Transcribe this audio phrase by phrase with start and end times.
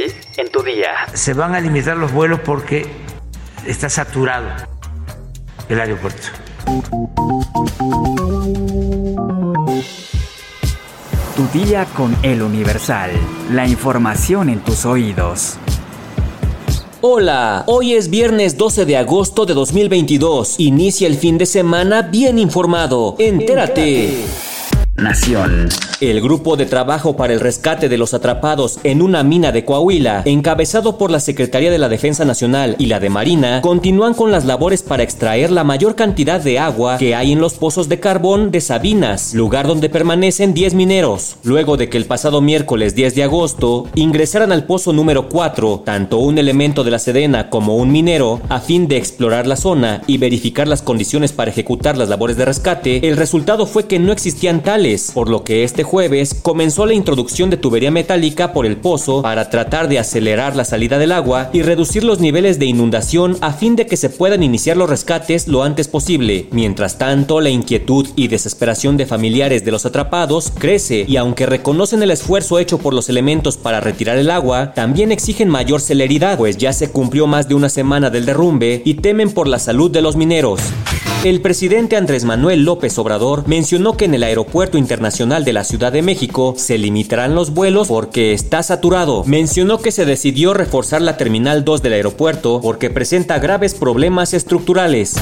[0.00, 0.90] hoy en tu día.
[1.14, 2.86] Se van a limitar los vuelos porque
[3.66, 4.48] está saturado
[5.68, 6.28] el aeropuerto.
[11.36, 13.10] Tu día con el Universal.
[13.50, 15.56] La información en tus oídos.
[17.02, 20.56] Hola, hoy es viernes 12 de agosto de 2022.
[20.58, 23.16] Inicia el fin de semana bien informado.
[23.18, 24.49] Entérate.
[25.00, 25.68] Nación.
[26.00, 30.22] El grupo de trabajo para el rescate de los atrapados en una mina de Coahuila,
[30.24, 34.46] encabezado por la Secretaría de la Defensa Nacional y la de Marina, continúan con las
[34.46, 38.50] labores para extraer la mayor cantidad de agua que hay en los pozos de carbón
[38.50, 41.36] de Sabinas, lugar donde permanecen 10 mineros.
[41.44, 46.18] Luego de que el pasado miércoles 10 de agosto ingresaran al pozo número 4 tanto
[46.18, 50.18] un elemento de la Sedena como un minero a fin de explorar la zona y
[50.18, 54.62] verificar las condiciones para ejecutar las labores de rescate, el resultado fue que no existían
[54.62, 59.22] tales, por lo que este jueves comenzó la introducción de tubería metálica por el pozo
[59.22, 63.52] para tratar de acelerar la salida del agua y reducir los niveles de inundación a
[63.52, 66.48] fin de que se puedan iniciar los rescates lo antes posible.
[66.50, 72.02] Mientras tanto, la inquietud y desesperación de familiares de los atrapados crece y aunque reconocen
[72.02, 76.56] el esfuerzo hecho por los elementos para retirar el agua, también exigen mayor celeridad, pues
[76.56, 80.02] ya se cumplió más de una semana del derrumbe y temen por la salud de
[80.02, 80.60] los mineros.
[81.22, 85.92] El presidente Andrés Manuel López Obrador mencionó que en el Aeropuerto Internacional de la Ciudad
[85.92, 89.24] de México se limitarán los vuelos porque está saturado.
[89.24, 95.16] Mencionó que se decidió reforzar la Terminal 2 del aeropuerto porque presenta graves problemas estructurales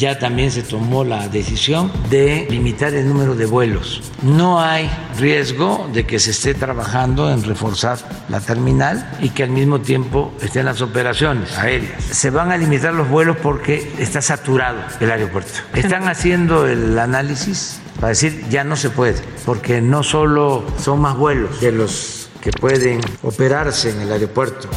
[0.00, 4.00] ya también se tomó la decisión de limitar el número de vuelos.
[4.22, 7.98] No hay riesgo de que se esté trabajando en reforzar
[8.30, 12.02] la terminal y que al mismo tiempo estén las operaciones aéreas.
[12.02, 15.52] Se van a limitar los vuelos porque está saturado el aeropuerto.
[15.74, 21.14] Están haciendo el análisis para decir ya no se puede, porque no solo son más
[21.18, 24.70] vuelos de los que pueden operarse en el aeropuerto.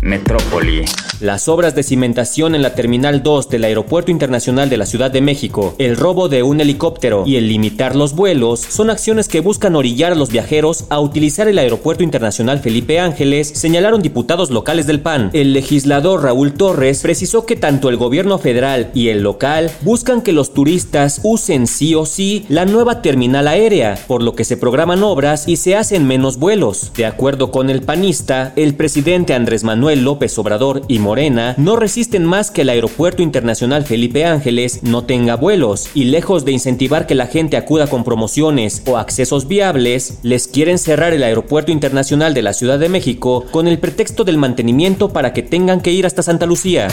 [0.00, 0.86] Metrópoli.
[1.20, 5.20] Las obras de cimentación en la Terminal 2 del Aeropuerto Internacional de la Ciudad de
[5.20, 9.76] México, el robo de un helicóptero y el limitar los vuelos son acciones que buscan
[9.76, 15.00] orillar a los viajeros a utilizar el Aeropuerto Internacional Felipe Ángeles, señalaron diputados locales del
[15.00, 15.28] PAN.
[15.34, 20.32] El legislador Raúl Torres precisó que tanto el gobierno federal y el local buscan que
[20.32, 25.02] los turistas usen sí o sí la nueva terminal aérea, por lo que se programan
[25.02, 26.92] obras y se hacen menos vuelos.
[26.96, 32.24] De acuerdo con el panista, el presidente Andrés Manuel López Obrador y Morena no resisten
[32.24, 37.16] más que el Aeropuerto Internacional Felipe Ángeles no tenga vuelos y lejos de incentivar que
[37.16, 42.42] la gente acuda con promociones o accesos viables, les quieren cerrar el Aeropuerto Internacional de
[42.42, 46.22] la Ciudad de México con el pretexto del mantenimiento para que tengan que ir hasta
[46.22, 46.86] Santa Lucía.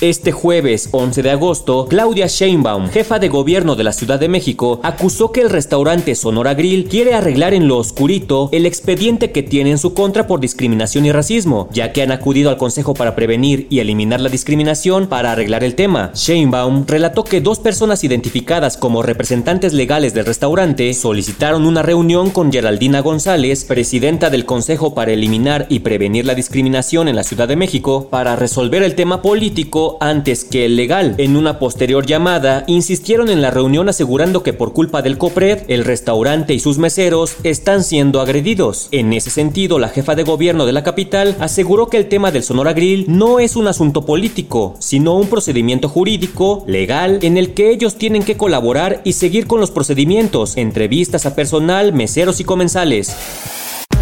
[0.00, 4.80] Este jueves 11 de agosto, Claudia Sheinbaum, jefa de gobierno de la Ciudad de México,
[4.82, 9.70] acusó que el restaurante Sonora Grill quiere arreglar en lo oscurito el expediente que tiene
[9.70, 13.68] en su contra por discriminación y racismo, ya que han acudido al Consejo para prevenir
[13.70, 16.10] y eliminar la discriminación para arreglar el tema.
[16.12, 22.52] Sheinbaum relató que dos personas identificadas como representantes legales del restaurante solicitaron una reunión con
[22.52, 27.56] Geraldina González, presidenta del Consejo para eliminar y prevenir la discriminación en la Ciudad de
[27.56, 31.14] México, para resolver el tema político antes que el legal.
[31.18, 35.84] En una posterior llamada, insistieron en la reunión asegurando que por culpa del COPRED, el
[35.84, 38.88] restaurante y sus meseros están siendo agredidos.
[38.90, 42.42] En ese sentido, la jefa de gobierno de la capital aseguró que el tema del
[42.42, 47.70] Sonora Grill no es un asunto político, sino un procedimiento jurídico, legal, en el que
[47.70, 53.16] ellos tienen que colaborar y seguir con los procedimientos, entrevistas a personal, meseros y comensales.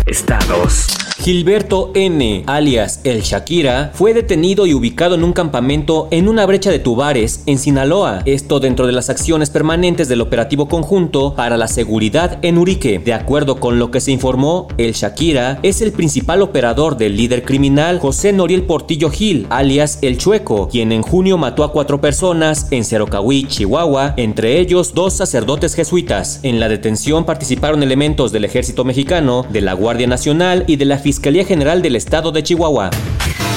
[0.06, 0.86] Estados.
[1.18, 6.72] Gilberto N., alias El Shakira, fue detenido y ubicado en un campamento en una brecha
[6.72, 8.22] de Tubares, en Sinaloa.
[8.24, 12.98] Esto dentro de las acciones permanentes del operativo conjunto para la seguridad en Urique.
[12.98, 17.44] De acuerdo con lo que se informó, El Shakira es el principal operador del líder
[17.44, 22.66] criminal José Noriel Portillo Gil, alias El Chueco, quien en junio mató a cuatro personas
[22.72, 26.40] en Cerocahui, Chihuahua, entre ellos dos sacerdotes jesuitas.
[26.42, 30.98] En la detención participaron elementos del ejército mexicano, de la Guardia Nacional y de la
[30.98, 32.90] Fiscalía General del Estado de Chihuahua.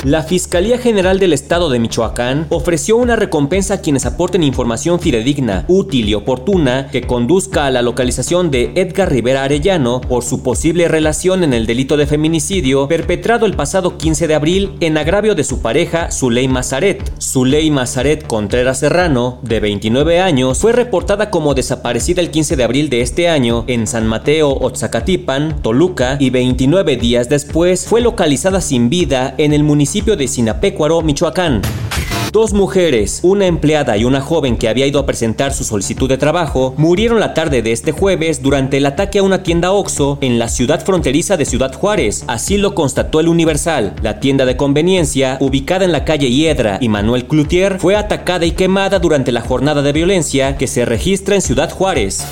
[0.06, 5.66] La Fiscalía General del Estado de Michoacán ofreció una recompensa a quienes aporten información fidedigna,
[5.68, 10.88] útil y oportuna que conduzca a la localización de Edgar Rivera Arellano por su posible
[10.88, 15.44] relación en el delito de feminicidio perpetrado el pasado 15 de abril en agravio de
[15.44, 17.12] su pareja Zuley Mazaret.
[17.19, 22.92] Zuley Mazaret Contreras Serrano, de 29 años, fue reportada como desaparecida el 15 de abril
[22.92, 28.92] de este año en San Mateo, Otzacatipan, Toluca, y 29 días después fue localizada sin
[28.92, 31.62] vida en el municipio de Sinapecuaro, Michoacán.
[32.33, 36.18] Dos mujeres, una empleada y una joven que había ido a presentar su solicitud de
[36.18, 40.38] trabajo, murieron la tarde de este jueves durante el ataque a una tienda OXO en
[40.38, 42.25] la ciudad fronteriza de Ciudad Juárez.
[42.27, 43.95] Así lo constató el Universal.
[44.01, 48.51] La tienda de conveniencia, ubicada en la calle Hiedra y Manuel Cloutier, fue atacada y
[48.51, 52.25] quemada durante la jornada de violencia que se registra en Ciudad Juárez.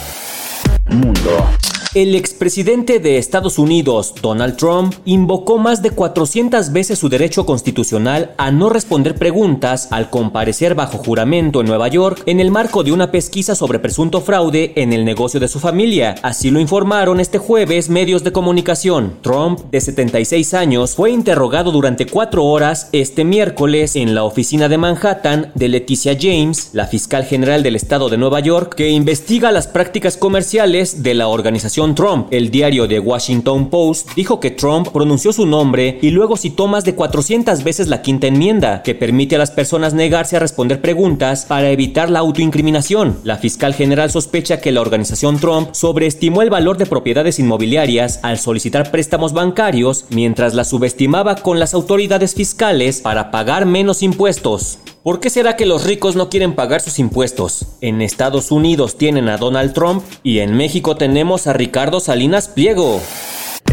[0.89, 1.47] Mundo.
[1.95, 8.31] El expresidente de Estados Unidos, Donald Trump, invocó más de 400 veces su derecho constitucional
[8.37, 12.93] a no responder preguntas al comparecer bajo juramento en Nueva York en el marco de
[12.93, 16.15] una pesquisa sobre presunto fraude en el negocio de su familia.
[16.23, 19.19] Así lo informaron este jueves medios de comunicación.
[19.21, 24.79] Trump, de 76 años, fue interrogado durante cuatro horas este miércoles en la oficina de
[24.79, 29.67] Manhattan de Leticia James, la fiscal general del estado de Nueva York, que investiga las
[29.67, 32.27] prácticas comerciales de la organización Trump.
[32.31, 36.85] El diario The Washington Post dijo que Trump pronunció su nombre y luego citó más
[36.85, 41.45] de 400 veces la quinta enmienda, que permite a las personas negarse a responder preguntas
[41.45, 43.19] para evitar la autoincriminación.
[43.25, 48.39] La fiscal general sospecha que la organización Trump sobreestimó el valor de propiedades inmobiliarias al
[48.39, 54.79] solicitar préstamos bancarios mientras la subestimaba con las autoridades fiscales para pagar menos impuestos.
[55.03, 57.65] ¿Por qué será que los ricos no quieren pagar sus impuestos?
[57.81, 63.01] En Estados Unidos tienen a Donald Trump y en México tenemos a Ricardo Salinas Pliego.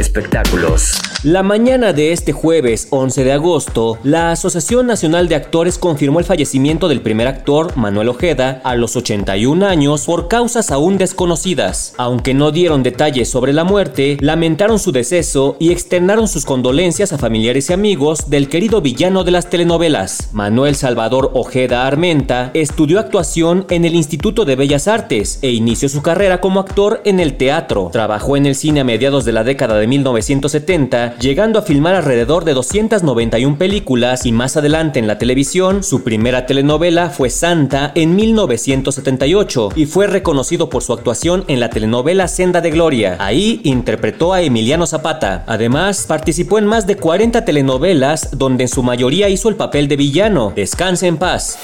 [0.00, 0.94] Espectáculos.
[1.22, 6.24] La mañana de este jueves 11 de agosto, la Asociación Nacional de Actores confirmó el
[6.24, 11.92] fallecimiento del primer actor, Manuel Ojeda, a los 81 años por causas aún desconocidas.
[11.98, 17.18] Aunque no dieron detalles sobre la muerte, lamentaron su deceso y externaron sus condolencias a
[17.18, 20.30] familiares y amigos del querido villano de las telenovelas.
[20.32, 26.00] Manuel Salvador Ojeda Armenta estudió actuación en el Instituto de Bellas Artes e inició su
[26.00, 27.90] carrera como actor en el teatro.
[27.92, 32.44] Trabajó en el cine a mediados de la década de 1970, llegando a filmar alrededor
[32.46, 38.16] de 291 películas y más adelante en la televisión, su primera telenovela fue Santa en
[38.16, 43.16] 1978 y fue reconocido por su actuación en la telenovela Senda de Gloria.
[43.20, 45.44] Ahí interpretó a Emiliano Zapata.
[45.46, 49.96] Además, participó en más de 40 telenovelas donde en su mayoría hizo el papel de
[49.96, 50.52] villano.
[50.54, 51.58] Descanse en paz.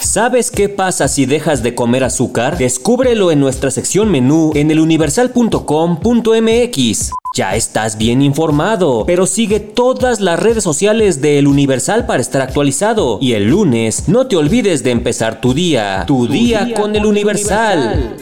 [0.00, 2.56] ¿Sabes qué pasa si dejas de comer azúcar?
[2.56, 7.10] Descúbrelo en nuestra sección menú en eluniversal.com.mx.
[7.34, 12.42] Ya estás bien informado, pero sigue todas las redes sociales de El Universal para estar
[12.42, 13.18] actualizado.
[13.20, 16.04] Y el lunes, no te olvides de empezar tu día.
[16.06, 18.16] Tu, día, con, El Universal.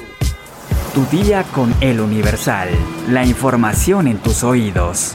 [0.94, 2.69] Tu día con El Universal.
[3.11, 5.14] La información en tus oídos.